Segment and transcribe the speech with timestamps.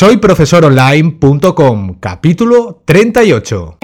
[0.00, 3.76] Soy profesoronline.com, capítulo 38.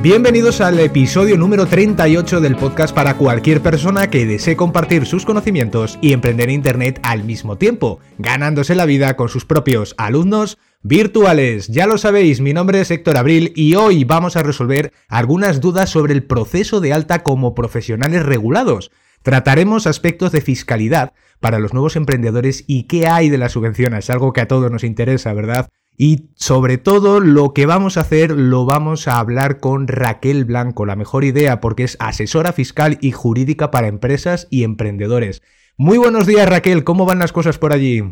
[0.00, 5.98] Bienvenidos al episodio número 38 del podcast para cualquier persona que desee compartir sus conocimientos
[6.00, 11.68] y emprender Internet al mismo tiempo, ganándose la vida con sus propios alumnos virtuales.
[11.68, 15.90] Ya lo sabéis, mi nombre es Héctor Abril y hoy vamos a resolver algunas dudas
[15.90, 18.90] sobre el proceso de alta como profesionales regulados.
[19.22, 24.32] Trataremos aspectos de fiscalidad para los nuevos emprendedores y qué hay de las subvenciones, algo
[24.32, 25.68] que a todos nos interesa, ¿verdad?
[25.96, 30.86] Y sobre todo lo que vamos a hacer lo vamos a hablar con Raquel Blanco,
[30.86, 35.42] la mejor idea porque es asesora fiscal y jurídica para empresas y emprendedores.
[35.76, 38.02] Muy buenos días Raquel, ¿cómo van las cosas por allí?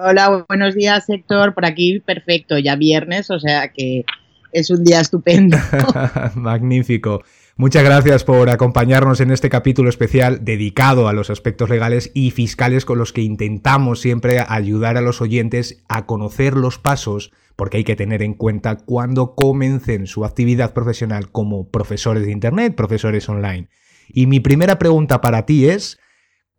[0.00, 4.04] Hola, buenos días Héctor, por aquí perfecto, ya viernes, o sea que
[4.52, 5.56] es un día estupendo.
[6.36, 7.24] Magnífico.
[7.56, 12.84] Muchas gracias por acompañarnos en este capítulo especial dedicado a los aspectos legales y fiscales
[12.84, 17.84] con los que intentamos siempre ayudar a los oyentes a conocer los pasos, porque hay
[17.84, 23.68] que tener en cuenta cuando comiencen su actividad profesional como profesores de Internet, profesores online.
[24.06, 25.98] Y mi primera pregunta para ti es,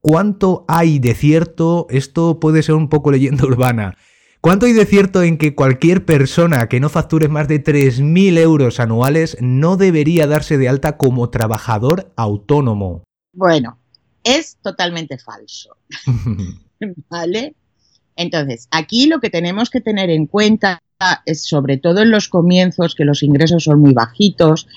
[0.01, 1.87] ¿cuánto hay de cierto?
[1.89, 3.95] Esto puede ser un poco leyenda urbana
[4.41, 8.79] ¿Cuánto hay de cierto en que cualquier persona que no facture más de 3.000 euros
[8.79, 13.03] anuales no debería darse de alta como trabajador autónomo?
[13.33, 13.77] Bueno,
[14.23, 15.75] es totalmente falso.
[17.09, 17.53] ¿Vale?
[18.15, 20.81] Entonces, aquí lo que tenemos que tener en cuenta
[21.25, 24.67] es, sobre todo en los comienzos, que los ingresos son muy bajitos,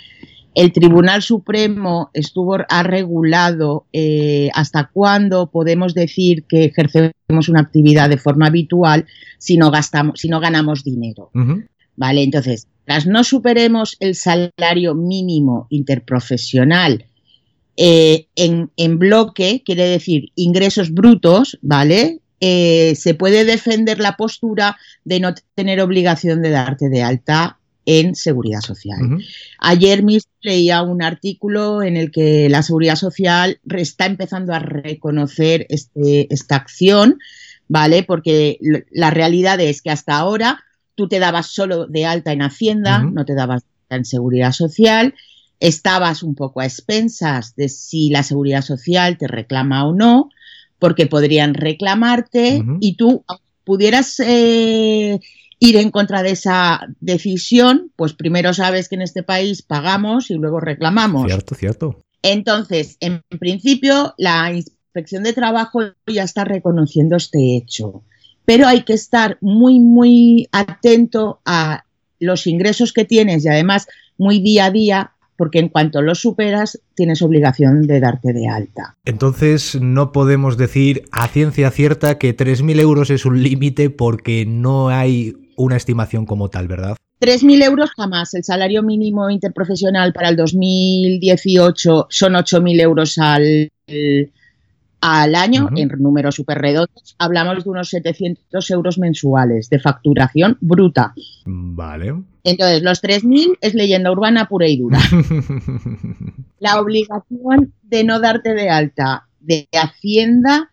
[0.55, 8.11] el Tribunal Supremo estuvo, ha regulado eh, hasta cuándo podemos decir que ejercemos una actividad
[8.11, 9.07] de forma habitual
[9.39, 11.31] si no, gastamos, si no ganamos dinero.
[11.97, 12.23] ¿Vale?
[12.23, 17.07] Entonces, tras no superemos el salario mínimo interprofesional
[17.77, 22.21] eh, en, bloque, quiere decir ingresos brutos, ¿vale?
[22.41, 28.15] Eh, se puede defender la postura de no tener obligación de darte de alta en
[28.15, 29.19] seguridad social.
[29.59, 35.67] Ayer mismo leía un artículo en el que la seguridad social está empezando a reconocer
[35.69, 37.19] este, esta acción,
[37.69, 38.03] ¿vale?
[38.03, 38.59] Porque
[38.91, 40.61] la realidad es que hasta ahora
[40.95, 45.15] tú te dabas solo de alta en Hacienda, no te dabas en seguridad social,
[45.61, 50.29] estabas un poco a expensas de si la seguridad social te reclama o no,
[50.79, 53.25] porque podrían reclamarte y tú
[53.65, 55.21] pudieras eh,
[55.63, 60.35] ir en contra de esa decisión, pues primero sabes que en este país pagamos y
[60.35, 61.27] luego reclamamos.
[61.27, 62.01] Cierto, cierto.
[62.21, 68.03] Entonces, en principio, la inspección de trabajo ya está reconociendo este hecho,
[68.45, 71.85] pero hay que estar muy, muy atento a
[72.19, 73.87] los ingresos que tienes y además
[74.19, 78.97] muy día a día porque en cuanto los superas tienes obligación de darte de alta.
[79.05, 84.89] Entonces no podemos decir a ciencia cierta que 3.000 euros es un límite porque no
[84.89, 86.97] hay una estimación como tal, ¿verdad?
[87.21, 88.35] 3.000 euros jamás.
[88.35, 93.71] El salario mínimo interprofesional para el 2018 son 8.000 euros al,
[95.01, 97.15] al año, en números súper redondos.
[97.19, 101.15] Hablamos de unos 700 euros mensuales de facturación bruta.
[101.47, 102.15] Vale.
[102.43, 104.99] Entonces, los 3.000 es leyenda urbana pura y dura.
[106.59, 110.72] La obligación de no darte de alta de Hacienda,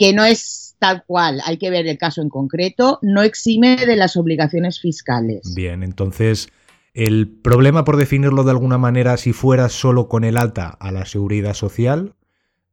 [0.00, 3.96] que no es tal cual, hay que ver el caso en concreto, no exime de
[3.96, 5.52] las obligaciones fiscales.
[5.54, 6.48] Bien, entonces,
[6.94, 11.04] el problema, por definirlo de alguna manera, si fuera solo con el alta a la
[11.04, 12.14] seguridad social,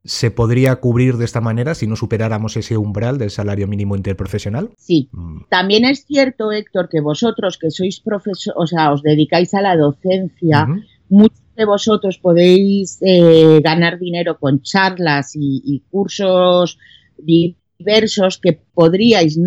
[0.04, 4.70] ¿se podría cubrir de esta manera si no superáramos ese umbral del salario mínimo interprofesional?
[4.78, 5.10] Sí.
[5.12, 5.42] Mm.
[5.50, 9.76] También es cierto, Héctor, que vosotros que sois profesores, o sea, os dedicáis a la
[9.76, 10.66] docencia,
[11.10, 16.78] muchos de vosotros podéis eh, ganar dinero con charlas y, y cursos
[17.18, 19.38] diversos que podríais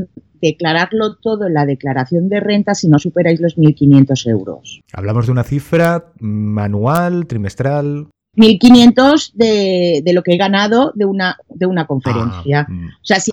[0.41, 4.81] declararlo todo en la declaración de renta si no superáis los 1.500 euros.
[4.93, 8.07] Hablamos de una cifra manual, trimestral.
[8.35, 12.65] 1.500 de, de lo que he ganado de una, de una conferencia.
[12.67, 12.87] Ah, mm.
[12.87, 13.31] O sea, si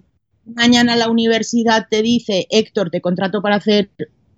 [0.55, 3.90] mañana la universidad te dice, Héctor, te contrato para hacer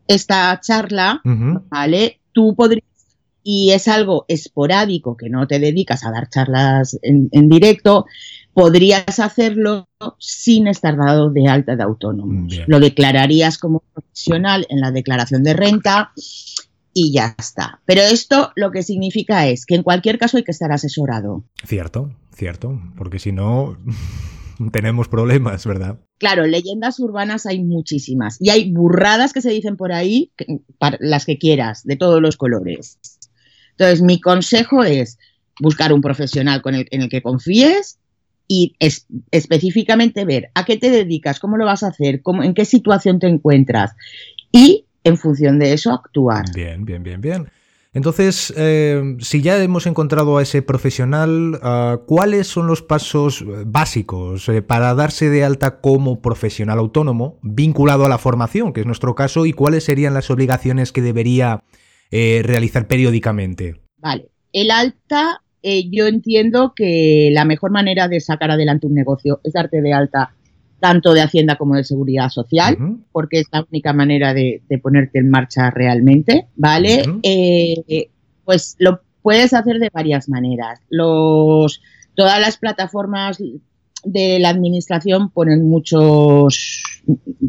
[0.07, 1.23] esta charla,
[1.71, 2.21] ¿vale?
[2.33, 2.85] Tú podrías,
[3.43, 8.07] y es algo esporádico, que no te dedicas a dar charlas en, en directo,
[8.53, 9.89] podrías hacerlo
[10.19, 12.49] sin estar dado de alta de autónomo.
[12.67, 16.13] Lo declararías como profesional en la declaración de renta
[16.93, 17.81] y ya está.
[17.87, 21.45] Pero esto lo que significa es que en cualquier caso hay que estar asesorado.
[21.65, 23.77] Cierto, cierto, porque si no
[24.73, 26.01] tenemos problemas, ¿verdad?
[26.19, 30.33] Claro, leyendas urbanas hay muchísimas y hay burradas que se dicen por ahí,
[30.99, 32.99] las que quieras, de todos los colores.
[33.71, 35.19] Entonces, mi consejo es,
[35.61, 38.00] buscar un profesional con el, en el que confíes
[38.53, 38.75] y
[39.31, 43.21] específicamente ver a qué te dedicas, cómo lo vas a hacer, cómo, en qué situación
[43.21, 43.93] te encuentras
[44.51, 46.47] y en función de eso actuar.
[46.53, 47.47] Bien, bien, bien, bien.
[47.93, 54.49] Entonces, eh, si ya hemos encontrado a ese profesional, uh, ¿cuáles son los pasos básicos
[54.49, 59.15] eh, para darse de alta como profesional autónomo vinculado a la formación, que es nuestro
[59.15, 61.63] caso, y cuáles serían las obligaciones que debería
[62.11, 63.81] eh, realizar periódicamente?
[63.99, 69.41] Vale, el alta eh, yo entiendo que la mejor manera de sacar adelante un negocio
[69.45, 70.35] es darte de alta
[70.81, 72.79] tanto de Hacienda como de Seguridad Social,
[73.13, 77.03] porque es la única manera de, ponerte en marcha realmente, ¿vale?
[77.23, 78.09] Eh,
[78.47, 80.81] pues lo puedes hacer de varias maneras.
[80.89, 81.83] Los,
[82.15, 83.39] todas las plataformas
[84.05, 86.83] de la administración ponen muchos,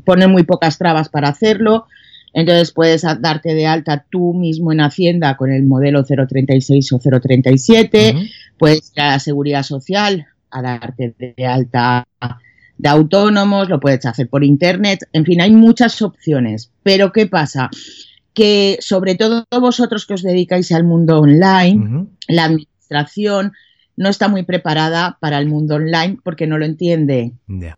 [0.05, 1.85] ponen muy pocas trabas para hacerlo.
[2.33, 8.15] Entonces puedes darte de alta tú mismo en Hacienda con el modelo 036 o 037,
[8.57, 12.07] puedes ir a la Seguridad Social a darte de alta
[12.77, 16.71] de autónomos, lo puedes hacer por Internet, en fin, hay muchas opciones.
[16.83, 17.69] Pero ¿qué pasa?
[18.33, 23.51] Que sobre todo vosotros que os dedicáis al mundo online, la administración
[24.01, 27.33] no está muy preparada para el mundo online porque no lo entiende.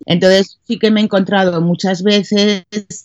[0.05, 2.63] Entonces sí que me he encontrado muchas veces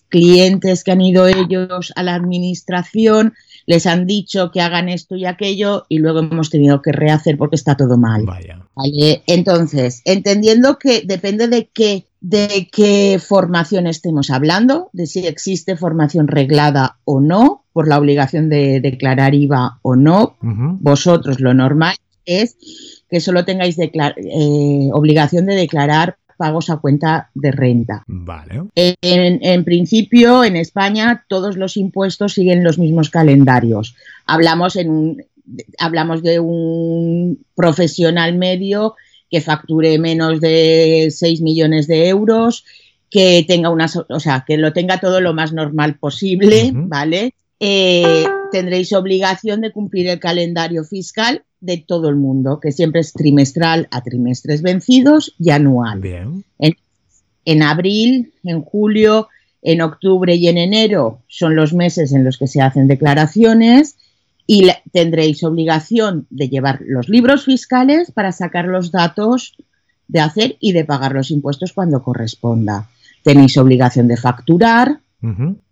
[0.09, 3.35] clientes que han ido ellos a la administración,
[3.67, 7.56] les han dicho que hagan esto y aquello y luego hemos tenido que rehacer porque
[7.56, 8.25] está todo mal.
[9.26, 16.26] Entonces, entendiendo que depende de qué de qué formación estemos hablando, de si existe formación
[16.26, 21.94] reglada o no, por la obligación de declarar IVA o no, vosotros lo normal
[22.29, 22.56] es
[23.08, 28.05] que solo tengáis eh, obligación de declarar pagos a cuenta de renta.
[28.06, 28.62] Vale.
[28.75, 33.96] En, principio, en España, todos los impuestos siguen los mismos calendarios.
[34.25, 35.25] Hablamos, en un,
[35.78, 38.94] hablamos de un profesional medio
[39.31, 42.64] que facture menos de 6 millones de euros,
[43.10, 47.34] que tenga una, o sea, que lo tenga todo lo más normal posible, ¿vale?
[47.60, 53.12] Eh, tendréis obligación de cumplir el calendario fiscal de todo el mundo, que siempre es
[53.12, 56.02] trimestral a trimestres vencidos y anual.
[57.44, 59.28] En, abril, en julio,
[59.62, 63.96] en octubre y en enero son los meses en los que se hacen declaraciones
[64.46, 69.56] y tendréis obligación de llevar los libros fiscales para sacar los datos
[70.08, 72.88] de hacer y de pagar los impuestos cuando corresponda.
[73.22, 75.00] Tenéis obligación de facturar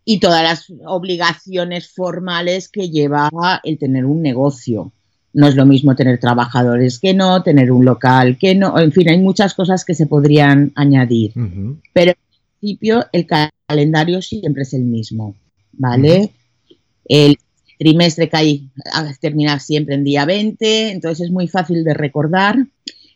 [0.05, 3.31] y todas las obligaciones formales que lleva
[3.63, 4.93] el tener un negocio.
[5.37, 9.11] No es lo mismo tener trabajadores que no, tener un local que no, en fin,
[9.11, 11.35] hay muchas cosas que se podrían añadir.
[11.93, 12.17] Pero en
[12.59, 15.37] principio el calendario siempre es el mismo,
[15.73, 16.31] ¿vale?
[17.05, 17.37] El
[17.79, 18.63] trimestre cae,
[19.21, 22.57] termina siempre en día 20, entonces es muy fácil de recordar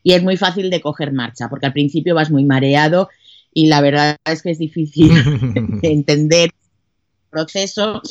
[0.02, 3.08] y es muy fácil de coger marcha, porque al principio vas muy mareado
[3.54, 5.10] y la verdad es que es difícil
[5.82, 8.02] entender el proceso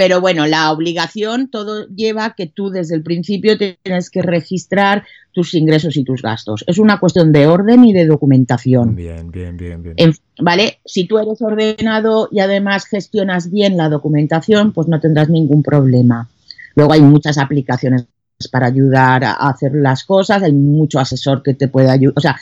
[0.00, 5.52] pero bueno, la obligación todo lleva que tú desde el principio tienes que registrar tus
[5.52, 6.64] ingresos y tus gastos.
[6.66, 8.96] Es una cuestión de orden y de documentación.
[8.96, 10.14] Bien, bien, bien, bien.
[10.40, 10.78] ¿Vale?
[10.86, 16.30] Si tú eres ordenado y además gestionas bien la documentación, pues no tendrás ningún problema.
[16.76, 18.06] Luego hay muchas aplicaciones
[18.50, 22.14] para ayudar a hacer las cosas, hay mucho asesor que te puede ayudar.
[22.16, 22.40] O sea,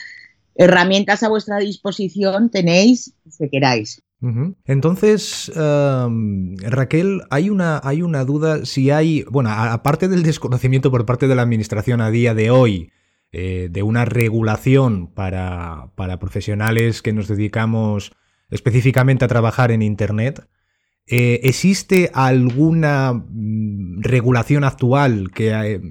[0.55, 4.01] herramientas a vuestra disposición tenéis que queráis.
[4.65, 11.27] Entonces, Raquel, hay una, hay una duda si hay, bueno, aparte del desconocimiento por parte
[11.27, 12.91] de la Administración a día de hoy,
[13.31, 18.11] eh, de una regulación para, para profesionales que nos dedicamos
[18.49, 20.47] específicamente a trabajar en Internet,
[21.11, 25.81] eh, ¿Existe alguna mm, regulación actual que eh,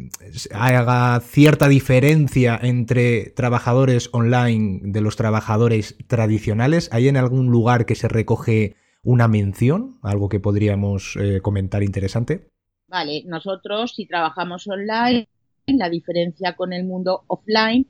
[0.53, 6.89] haga cierta diferencia entre trabajadores online de los trabajadores tradicionales?
[6.93, 9.99] ¿Hay en algún lugar que se recoge una mención?
[10.03, 12.47] ¿Algo que podríamos eh, comentar interesante?
[12.87, 15.27] Vale, nosotros si trabajamos online,
[15.67, 17.89] la diferencia con el mundo offline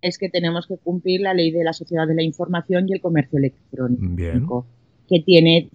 [0.00, 3.00] es que tenemos que cumplir la ley de la sociedad de la información y el
[3.00, 4.66] comercio electrónico,
[5.08, 5.70] que tiene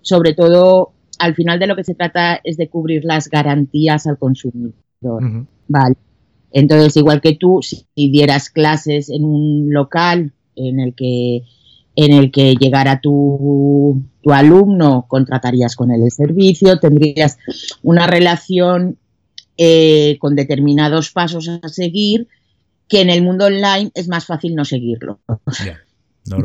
[0.00, 4.18] sobre todo al final de lo que se trata es de cubrir las garantías al
[4.18, 4.74] consumidor.
[5.68, 5.96] Vale.
[6.50, 11.42] Entonces, igual que tú, si dieras clases en un local en el que
[12.00, 17.38] en el que llegara tu, tu alumno, contratarías con él el servicio, tendrías
[17.82, 18.98] una relación
[19.56, 22.28] eh, con determinados pasos a seguir
[22.86, 25.18] que en el mundo online es más fácil no seguirlo.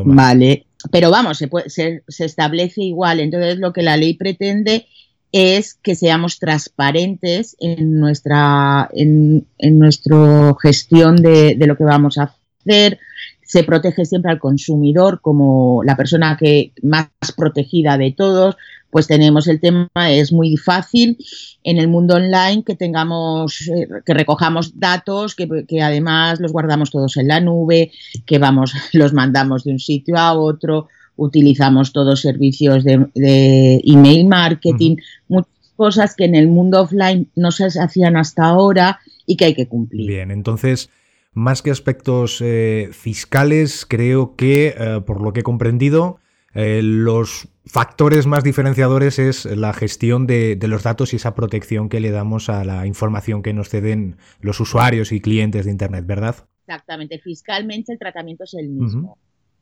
[0.05, 3.19] Vale, pero vamos, se, se, establece igual.
[3.19, 4.87] Entonces, lo que la ley pretende
[5.31, 12.35] es que seamos transparentes en nuestra, en, nuestra gestión de, de, lo que vamos a
[12.61, 12.99] hacer.
[13.41, 18.55] Se protege siempre al consumidor como la persona que más protegida de todos.
[18.93, 21.17] Pues tenemos el tema, es muy fácil
[21.63, 26.91] en el mundo online que tengamos, eh, que recojamos datos, que, que, además los guardamos
[26.91, 27.91] todos en la nube,
[28.25, 34.97] que vamos, los mandamos de un sitio a otro, utilizamos todos servicios de, email marketing,
[35.27, 39.53] muchas cosas que en el mundo offline no se hacían hasta ahora y que hay
[39.55, 40.07] que cumplir.
[40.07, 40.89] Bien, entonces,
[41.33, 46.19] más que aspectos eh, fiscales, creo que, eh, por lo que he comprendido,
[46.53, 51.99] eh, los factores más diferenciadores es la gestión de, los datos y esa protección que
[51.99, 56.35] le damos a la información que nos ceden los usuarios y clientes de Internet, ¿verdad?
[56.65, 59.17] Exactamente, fiscalmente el tratamiento es el mismo.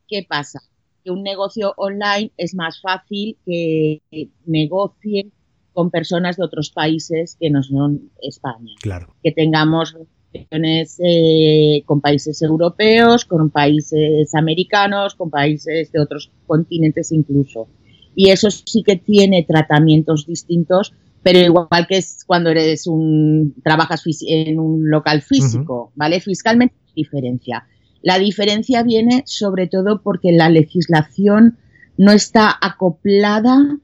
[0.07, 0.61] ¿Qué pasa?
[1.03, 4.01] que un negocio online es más fácil que
[4.45, 5.31] negocien
[5.73, 8.73] con personas de otros países que no son España.
[8.81, 9.15] Claro.
[9.23, 9.95] Que tengamos
[10.33, 17.67] relaciones eh, con países europeos, con países americanos, con países de otros continentes incluso.
[18.15, 24.03] Y eso sí que tiene tratamientos distintos, pero igual que es cuando eres un trabajas
[24.27, 26.19] en un local físico, ¿vale?
[26.19, 27.65] Fiscalmente diferencia.
[28.01, 31.57] La diferencia viene sobre todo porque la legislación
[31.97, 33.77] no está acoplada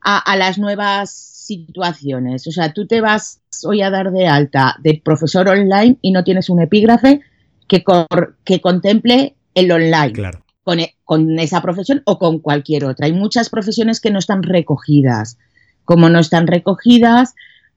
[0.00, 2.46] a, las nuevas situaciones.
[2.46, 6.24] O sea, tú te vas hoy a dar de alta de profesor online y no
[6.24, 7.20] tienes un epígrafe
[7.66, 7.82] que,
[8.44, 10.12] que contemple el online.
[10.64, 13.06] Con, e, con, esa profesión o con cualquier otra.
[13.06, 15.38] Hay muchas profesiones que no están recogidas.
[15.84, 17.34] Como no están recogidas,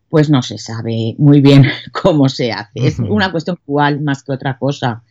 [0.10, 2.88] pues no se sabe muy bien cómo se hace.
[2.88, 5.04] Es una cuestión actual más que otra cosa.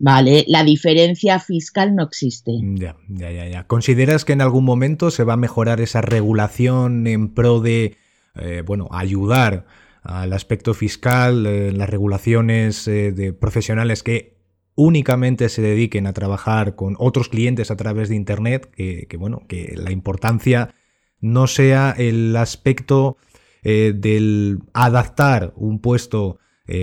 [0.00, 0.44] ¿vale?
[0.48, 2.52] La diferencia fiscal no existe.
[2.74, 3.66] Ya, ya, ya, ya.
[3.66, 7.96] ¿Consideras que en algún momento se va a mejorar esa regulación en pro de,
[8.34, 9.66] eh, bueno, ayudar
[10.02, 14.39] al aspecto fiscal, eh, las regulaciones eh, de profesionales que
[14.80, 19.74] únicamente se dediquen a trabajar con otros clientes a través de Internet, que, bueno, que
[19.76, 20.74] la importancia
[21.20, 23.16] no sea el aspecto
[23.62, 26.38] del adaptar un puesto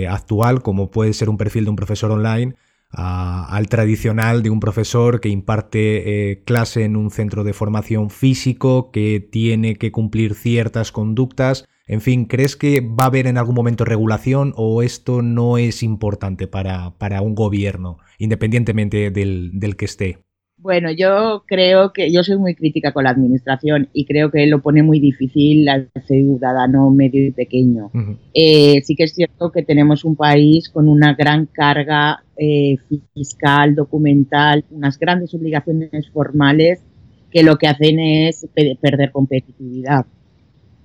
[0.08, 2.54] actual, como puede ser un perfil de un profesor online,
[2.90, 8.90] al tradicional de un profesor que imparte eh, clase en un centro de formación físico,
[8.90, 11.68] que tiene que cumplir ciertas conductas.
[11.88, 15.82] En fin, ¿crees que va a haber en algún momento regulación o esto no es
[15.82, 20.18] importante para, para un gobierno, independientemente del, del que esté?
[20.60, 24.60] Bueno, yo creo que yo soy muy crítica con la administración y creo que lo
[24.60, 27.92] pone muy difícil al ciudadano medio y pequeño.
[28.34, 32.76] Eh, sí que es cierto que tenemos un país con una gran carga eh,
[33.14, 36.82] fiscal, documental, unas grandes obligaciones formales
[37.30, 38.48] que lo que hacen es
[38.80, 40.06] perder competitividad.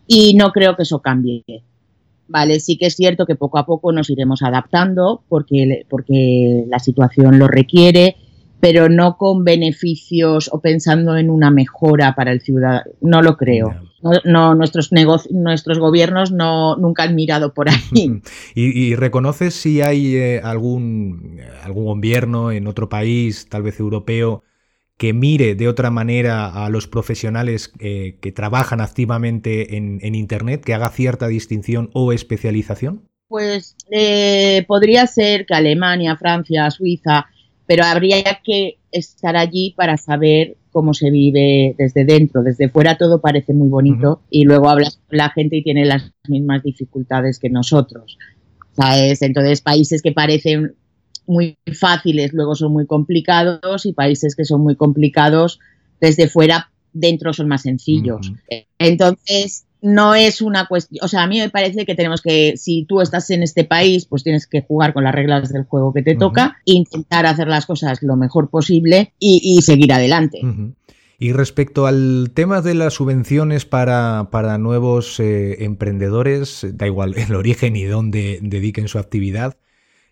[0.08, 1.44] Y no creo que eso cambie.
[2.28, 6.80] Vale, sí que es cierto que poco a poco nos iremos adaptando porque, porque la
[6.80, 8.16] situación lo requiere
[8.64, 12.90] pero no con beneficios o pensando en una mejora para el ciudadano.
[13.02, 13.76] No lo creo.
[14.24, 14.90] No, nuestros
[15.32, 18.22] nuestros gobiernos no nunca han mirado por ahí.
[18.56, 24.44] ¿Y, reconoces si hay eh, algún, algún gobierno en otro país, tal vez europeo,
[25.04, 30.74] que mire de otra manera a los profesionales eh, que trabajan activamente en, Internet, que
[30.74, 33.02] haga cierta distinción o especialización?
[33.28, 37.26] Pues eh, podría ser que Alemania, Francia, Suiza
[37.66, 42.42] pero habría que estar allí para saber cómo se vive desde dentro.
[42.42, 46.14] Desde fuera todo parece muy bonito y luego hablas con la gente y tiene las
[46.30, 48.18] mismas dificultades que nosotros.
[48.72, 49.22] ¿Sabes?
[49.22, 50.76] Entonces, países que parecen
[51.26, 55.60] muy fáciles luego son muy complicados y países que son muy complicados
[56.00, 58.32] desde fuera dentro son más sencillos.
[58.78, 62.86] Entonces, no es una cuestión, o sea, a mí me parece que tenemos que, si
[62.86, 66.02] tú estás en este país, pues tienes que jugar con las reglas del juego que
[66.02, 70.40] te toca, intentar hacer las cosas lo mejor posible y, seguir adelante.
[71.20, 77.76] Y respecto al tema de las subvenciones para, nuevos eh, emprendedores, da igual el origen
[77.76, 79.58] y dónde dediquen su actividad,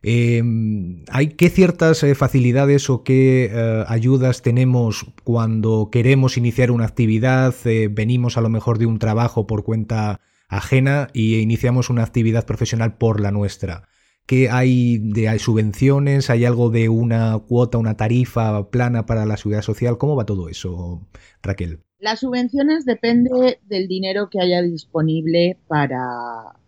[0.03, 6.86] Em, ¿Hay qué ciertas eh, facilidades o qué eh, ayudas tenemos cuando queremos iniciar una
[6.86, 7.53] actividad?
[7.65, 12.46] Eh, venimos a lo mejor de un trabajo por cuenta ajena y iniciamos una actividad
[12.46, 13.88] profesional por la nuestra.
[14.25, 16.29] ¿Qué hay de hay subvenciones?
[16.29, 19.98] ¿Hay algo de una cuota, una tarifa plana para la seguridad social?
[19.98, 21.08] ¿Cómo va todo eso,
[21.43, 21.84] Raquel?
[22.00, 26.00] Las subvenciones depende del dinero que haya disponible para,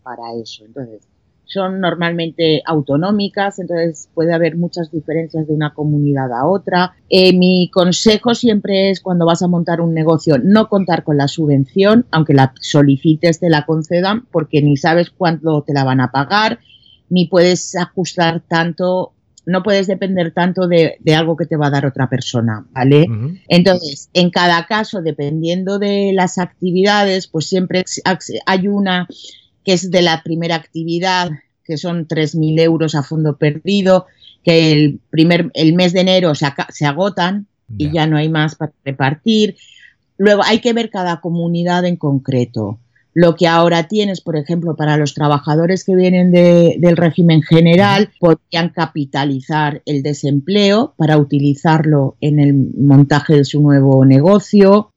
[0.04, 0.66] para eso.
[0.66, 1.08] Entonces,
[1.46, 6.96] son normalmente autonómicas, entonces puede haber muchas diferencias de una comunidad a otra.
[7.10, 11.28] Eh, mi consejo siempre es cuando vas a montar un negocio no contar con la
[11.28, 16.12] subvención, aunque la solicites te la concedan, porque ni sabes cuánto te la van a
[16.12, 16.60] pagar,
[17.10, 19.14] ni puedes ajustar tanto
[19.46, 23.06] no puedes depender tanto de, algo que te va a dar otra persona, ¿vale?
[23.48, 27.84] Entonces, en cada caso, dependiendo de las actividades, pues siempre
[28.46, 29.08] hay una
[29.64, 31.32] que es de la primera actividad,
[31.64, 34.08] que son 3.000 euros a fondo perdido,
[34.44, 38.56] que el, primer, el mes de enero se, se agotan y ya no hay más
[38.56, 39.56] para repartir.
[40.18, 42.80] Luego hay que ver cada comunidad en concreto.
[43.16, 48.70] Lo que ahora tienes, por ejemplo, para los trabajadores que vienen del régimen general, podrían
[48.70, 54.94] capitalizar el desempleo para utilizarlo en el montaje de su nuevo negocio,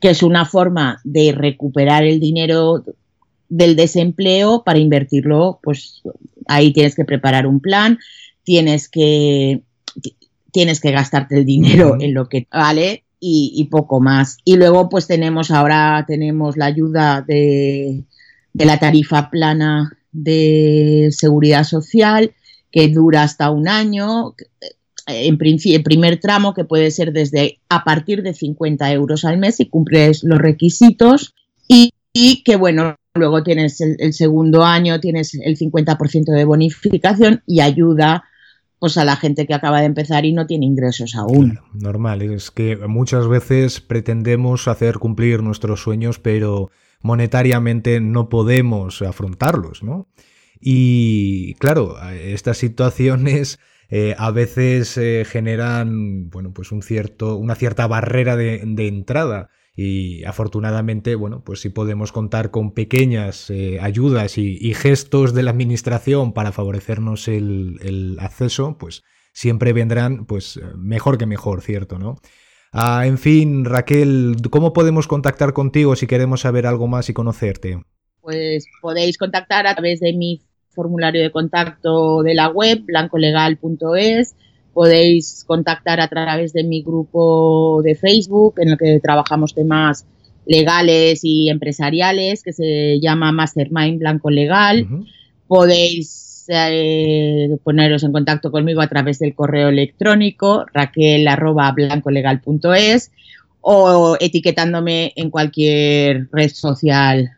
[0.00, 2.82] que es una forma de recuperar el dinero
[3.50, 6.02] del desempleo para invertirlo, pues
[6.46, 7.98] ahí tienes que preparar un plan,
[8.44, 9.62] tienes que,
[10.52, 14.38] tienes que gastarte el dinero en lo que vale y, poco más.
[14.44, 18.04] Y luego pues tenemos ahora tenemos la ayuda de,
[18.54, 22.32] de la tarifa plana de seguridad social
[22.72, 24.34] que dura hasta un año,
[25.06, 29.38] en principio, el primer tramo que puede ser desde a partir de 50 euros al
[29.38, 31.34] mes si cumples los requisitos.
[31.66, 37.60] Y, y que bueno, luego tienes el, segundo año, tienes el 50% de bonificación y
[37.60, 38.24] ayuda
[38.78, 41.58] pues a la gente que acaba de empezar y no tiene ingresos aún.
[41.74, 46.70] normal, es que muchas veces pretendemos hacer cumplir nuestros sueños, pero
[47.02, 50.08] monetariamente no podemos afrontarlos, ¿no?
[50.60, 53.58] Y claro, estas situaciones
[53.90, 59.50] eh, a veces eh, generan, bueno, pues un cierto, una cierta barrera de, de entrada
[59.82, 65.52] y afortunadamente, bueno, pues si podemos contar con pequeñas eh, ayudas y, gestos de la
[65.52, 71.98] administración para favorecernos el, acceso, pues siempre vendrán, pues mejor que mejor, ¿cierto?
[71.98, 72.16] ¿no?
[72.72, 77.82] Ah, en fin, Raquel, ¿cómo podemos contactar contigo si queremos saber algo más y conocerte?
[78.20, 84.36] Pues podéis contactar a través de mi formulario de contacto de la web, blancolegal.es
[84.80, 90.06] podéis contactar a través de mi grupo de Facebook en el que trabajamos temas
[90.46, 94.88] legales y empresariales que se llama Mastermind Blanco Legal.
[95.46, 103.12] Podéis eh, poneros en contacto conmigo a través del correo electrónico raquel@blancolegal.es
[103.60, 107.32] o etiquetándome en cualquier red social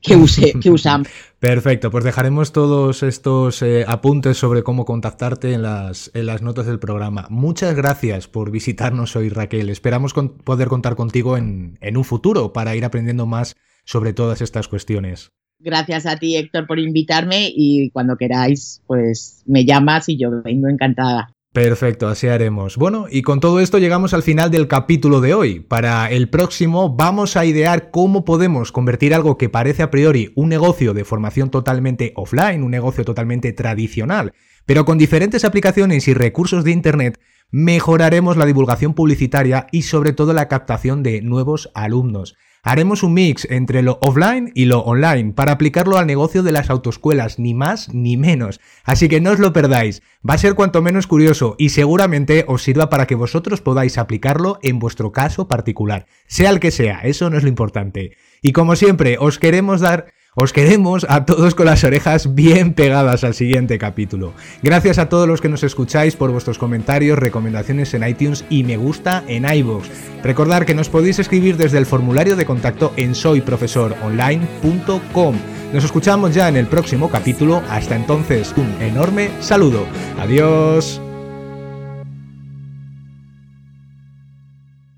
[0.00, 1.08] que, use, que usamos.
[1.38, 6.66] Perfecto, pues dejaremos todos estos eh, apuntes sobre cómo contactarte en las, en las notas
[6.66, 7.26] del programa.
[7.30, 9.68] Muchas gracias por visitarnos hoy, Raquel.
[9.68, 14.68] Esperamos poder contar contigo en, en un futuro para ir aprendiendo más sobre todas estas
[14.68, 15.30] cuestiones.
[15.58, 20.68] Gracias a ti, Héctor, por invitarme y cuando queráis, pues me llamas y yo vengo
[20.68, 21.35] encantada.
[21.56, 22.76] Perfecto, así haremos.
[22.76, 25.60] Bueno, y con todo esto llegamos al final del capítulo de hoy.
[25.60, 30.50] Para el próximo vamos a idear cómo podemos convertir algo que parece a priori un
[30.50, 34.34] negocio de formación totalmente offline, un negocio totalmente tradicional,
[34.66, 37.18] pero con diferentes aplicaciones y recursos de Internet,
[37.50, 42.36] mejoraremos la divulgación publicitaria y sobre todo la captación de nuevos alumnos.
[42.68, 46.68] Haremos un mix entre lo offline y lo online para aplicarlo al negocio de las
[46.68, 48.60] autoescuelas, ni más ni menos.
[48.82, 52.64] Así que no os lo perdáis, va a ser cuanto menos curioso y seguramente os
[52.64, 57.30] sirva para que vosotros podáis aplicarlo en vuestro caso particular, sea el que sea, eso
[57.30, 58.16] no es lo importante.
[58.42, 60.06] Y como siempre, os queremos dar
[60.38, 64.34] os queremos a todos con las orejas bien pegadas al siguiente capítulo.
[64.62, 68.76] Gracias a todos los que nos escucháis por vuestros comentarios, recomendaciones en iTunes y me
[68.76, 69.88] gusta en iVoox.
[70.22, 75.36] Recordad que nos podéis escribir desde el formulario de contacto en soyprofesoronline.com.
[75.72, 77.62] Nos escuchamos ya en el próximo capítulo.
[77.70, 79.86] Hasta entonces, un enorme saludo.
[80.20, 81.00] Adiós.